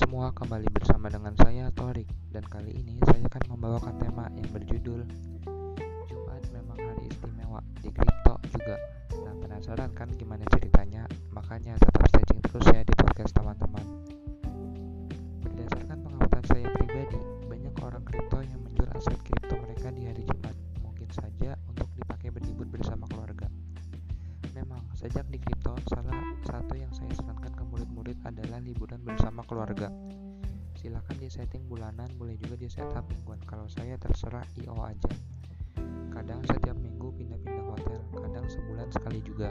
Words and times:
semua, 0.00 0.32
kembali 0.32 0.64
bersama 0.72 1.12
dengan 1.12 1.36
saya 1.36 1.68
Torik. 1.76 2.08
Dan 2.32 2.40
kali 2.48 2.72
ini 2.72 2.96
saya 3.04 3.20
akan 3.28 3.52
membawakan 3.52 3.94
tema 4.00 4.26
yang 4.32 4.48
berjudul 4.48 5.04
Jumat 6.08 6.42
memang 6.56 6.78
hari 6.80 7.04
istimewa 7.04 7.60
di 7.84 7.92
kripto 7.92 8.34
juga. 8.48 8.76
Nah 9.20 9.34
penasaran 9.38 9.90
kan 9.92 10.08
gimana 10.16 10.46
ceritanya? 10.50 11.04
Makanya 11.36 11.76
tetap 11.76 12.06
stay 12.08 12.24
terus 12.26 12.66
ya 12.72 12.80
di 12.80 12.94
podcast 12.96 13.36
teman-teman 13.36 13.79
sejak 25.00 25.24
di 25.32 25.40
kripto, 25.40 25.72
salah 25.88 26.12
satu 26.44 26.76
yang 26.76 26.92
saya 26.92 27.08
sarankan 27.16 27.56
ke 27.56 27.64
murid-murid 27.64 28.20
adalah 28.20 28.60
liburan 28.60 29.00
bersama 29.00 29.40
keluarga. 29.48 29.88
Silahkan 30.76 31.16
di 31.16 31.32
setting 31.32 31.64
bulanan, 31.64 32.12
boleh 32.20 32.36
juga 32.36 32.60
di 32.60 32.68
setup 32.68 33.08
mingguan. 33.08 33.40
Kalau 33.48 33.64
saya 33.72 33.96
terserah 33.96 34.44
IO 34.60 34.76
aja. 34.84 35.08
Kadang 36.12 36.44
setiap 36.44 36.76
minggu 36.76 37.16
pindah-pindah 37.16 37.64
hotel, 37.64 38.00
kadang 38.12 38.44
sebulan 38.52 38.92
sekali 38.92 39.24
juga. 39.24 39.48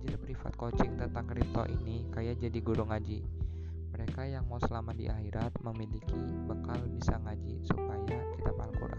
Mengejar 0.00 0.16
privat 0.24 0.52
coaching 0.56 0.96
tentang 0.96 1.28
kripto 1.28 1.68
ini 1.68 2.08
kayak 2.08 2.40
jadi 2.40 2.58
guru 2.64 2.88
ngaji. 2.88 3.20
Mereka 3.92 4.32
yang 4.32 4.48
mau 4.48 4.56
selamat 4.64 4.96
di 4.96 5.12
akhirat 5.12 5.60
memiliki 5.60 6.20
bekal 6.48 6.80
bisa 6.88 7.20
ngaji 7.20 7.60
supaya 7.68 8.16
kitab 8.32 8.56
Al-Quran 8.56 8.93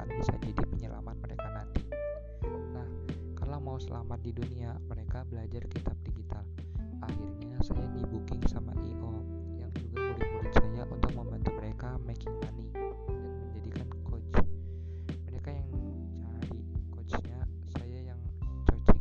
selamat 3.95 4.27
di 4.27 4.35
dunia, 4.35 4.75
mereka 4.91 5.23
belajar 5.23 5.63
kitab 5.71 5.95
digital. 6.03 6.43
Akhirnya 6.99 7.55
saya 7.63 7.87
di 7.95 8.03
booking 8.03 8.43
sama 8.43 8.75
IO 8.83 9.23
yang 9.55 9.71
juga 9.71 10.11
murid-murid 10.11 10.51
saya 10.51 10.83
untuk 10.91 11.15
membantu 11.15 11.55
mereka 11.55 11.95
making 12.03 12.35
money 12.43 12.67
dan 12.75 12.91
menjadikan 13.39 13.87
coach. 14.03 14.27
Mereka 15.31 15.47
yang 15.47 15.69
cari 16.27 16.59
coachnya, 16.91 17.39
saya 17.71 18.11
yang 18.11 18.19
coaching. 18.67 18.99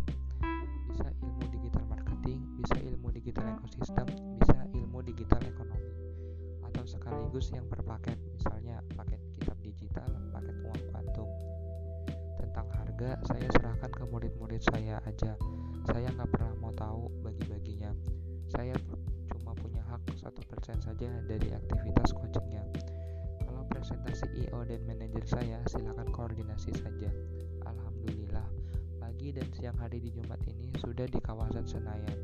Bisa 0.87 1.11
ilmu 1.11 1.43
digital 1.51 1.85
marketing, 1.91 2.39
bisa 2.63 2.79
ilmu 2.79 3.09
digital 3.11 3.51
ekosistem, 3.51 4.07
bisa 4.39 4.63
ilmu 4.79 5.03
digital 5.03 5.43
ekonomi. 5.43 5.91
Atau 6.71 6.87
sekaligus 6.87 7.51
yang 7.51 7.67
per 7.67 7.83
paket, 7.83 8.23
misalnya 8.39 8.79
paket 8.95 9.19
kitab 9.43 9.59
digital, 9.59 10.07
paket 10.31 10.55
uang 10.63 10.83
kuantum 10.95 11.34
saya 13.29 13.49
serahkan 13.53 13.93
ke 13.93 14.05
murid-murid 14.09 14.65
saya 14.73 14.97
aja. 15.05 15.37
Saya 15.85 16.09
nggak 16.17 16.31
pernah 16.33 16.53
mau 16.57 16.73
tahu 16.73 17.13
bagi-baginya. 17.21 17.93
Saya 18.49 18.73
cuma 19.29 19.53
punya 19.53 19.85
hak 19.93 20.01
satu 20.17 20.41
persen 20.49 20.81
saja 20.81 21.13
dari 21.29 21.53
aktivitas 21.53 22.17
coachingnya. 22.17 22.65
Kalau 23.45 23.69
presentasi 23.69 24.49
IO 24.49 24.65
dan 24.65 24.81
manajer 24.89 25.25
saya 25.29 25.61
silakan 25.69 26.09
koordinasi 26.17 26.73
saja. 26.81 27.13
Alhamdulillah. 27.69 28.49
Pagi 28.97 29.37
dan 29.37 29.53
siang 29.53 29.77
hari 29.77 30.01
di 30.01 30.09
Jumat 30.09 30.41
ini 30.49 30.73
sudah 30.81 31.05
di 31.05 31.21
kawasan 31.21 31.69
Senayan. 31.69 32.19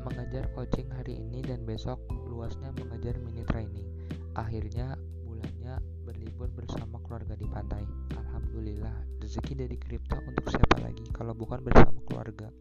Mengajar 0.00 0.48
coaching 0.56 0.88
hari 0.88 1.20
ini 1.20 1.44
dan 1.44 1.68
besok 1.68 2.00
luasnya 2.24 2.72
mengajar 2.72 3.20
mini 3.20 3.44
training. 3.44 3.84
Akhirnya 4.32 4.96
bulannya 5.40 5.80
berlibur 6.04 6.52
bersama 6.52 7.00
keluarga 7.00 7.32
di 7.32 7.48
pantai. 7.48 7.80
Alhamdulillah, 8.12 8.92
rezeki 9.24 9.64
dari 9.64 9.76
kripto 9.80 10.20
untuk 10.20 10.52
siapa 10.52 10.84
lagi 10.84 11.00
kalau 11.16 11.32
bukan 11.32 11.64
bersama 11.64 11.96
keluarga. 12.04 12.52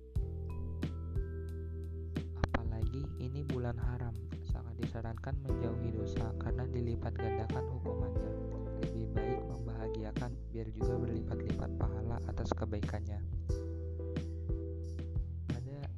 Apalagi 2.40 3.04
ini 3.20 3.44
bulan 3.44 3.76
haram, 3.76 4.16
sangat 4.48 4.80
disarankan 4.80 5.36
menjauhi 5.44 5.92
dosa 5.92 6.32
karena 6.40 6.64
dilipat 6.72 7.20
gandakan 7.20 7.68
hukumannya. 7.68 8.32
Lebih 8.88 9.12
baik 9.12 9.42
membahagiakan 9.44 10.32
biar 10.56 10.72
juga 10.72 10.96
berlipat-lipat 11.04 11.72
pahala 11.76 12.16
atas 12.32 12.48
kebaikannya. 12.56 13.20
Ada 15.52 15.68
yang 15.68 15.96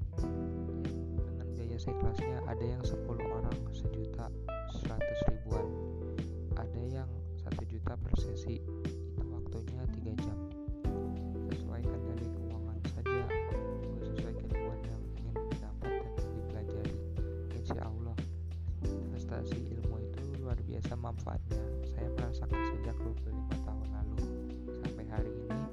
dengan 1.13 1.47
biaya 1.53 1.77
ada 2.49 2.65
yang 2.65 2.81
10 2.81 3.05
orang 3.21 3.57
sejuta 3.69 4.33
100 4.81 4.89
ribuan 4.89 4.89
ada 4.91 5.05
yang 5.05 5.10
juta 7.91 8.07
per 8.07 8.15
itu 8.47 8.71
waktunya 9.19 9.83
tiga 9.91 10.13
jam. 10.23 10.39
Sesuaikan 11.51 11.99
dari 12.07 12.23
keuangan 12.23 12.79
saja 12.87 13.19
juga 13.27 13.59
sesuai 13.99 14.33
keilmuan 14.39 14.79
yang 14.87 15.01
ingin 15.19 15.35
didapat 15.51 15.99
dan 16.15 16.29
dipelajari. 16.39 16.95
Insya 17.51 17.83
Allah 17.83 18.15
investasi 18.87 19.75
ilmu 19.75 20.07
itu 20.07 20.23
luar 20.39 20.55
biasa 20.63 20.95
manfaatnya. 20.95 21.59
Saya 21.91 22.07
merasakan 22.15 22.59
sejak 22.71 22.95
25 22.95 23.67
tahun 23.67 23.87
lalu 23.91 24.19
sampai 24.79 25.05
hari 25.11 25.31
ini 25.51 25.63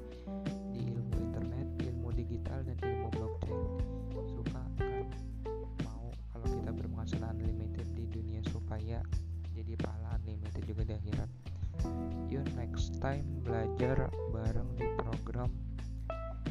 di 0.75 0.79
ilmu 0.91 1.15
internet 1.23 1.67
ilmu 1.87 2.11
digital 2.19 2.67
dan 2.67 2.75
ilmu 2.83 3.07
blockchain. 3.15 3.63
Suka 4.35 4.59
kan? 4.75 5.07
Mau 5.87 6.11
kalau 6.35 6.47
kita 6.51 6.71
berpenghasilan 6.75 7.39
unlimited 7.39 7.87
di 7.95 8.03
dunia 8.11 8.43
supaya 8.51 8.99
jadi 9.55 9.75
pahala 9.79 10.08
time 12.99 13.23
belajar 13.47 14.11
bareng 14.35 14.69
di 14.75 14.87
program 14.99 15.47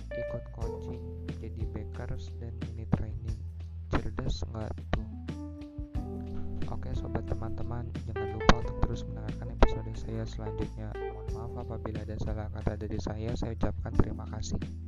ikut 0.09 0.45
coaching 0.57 1.03
jadi 1.39 1.63
backers 1.71 2.33
dan 2.41 2.57
mini 2.65 2.89
training. 2.97 3.39
Cerdas 3.93 4.43
nggak 4.49 4.73
tuh? 4.97 5.09
Oke 6.73 6.91
sobat 6.97 7.25
teman-teman 7.29 7.85
jangan 8.09 8.29
lupa 8.33 8.55
untuk 8.65 8.77
terus 8.85 9.01
mendengarkan 9.07 9.49
episode 9.61 9.93
saya 9.95 10.25
selanjutnya. 10.25 10.89
Mohon 10.97 11.29
maaf 11.37 11.55
apabila 11.69 12.01
ada 12.03 12.17
salah 12.25 12.49
kata 12.49 12.81
dari 12.81 12.99
saya. 12.99 13.31
Saya 13.37 13.53
ucapkan 13.53 13.93
terima 13.95 14.25
kasih 14.33 14.88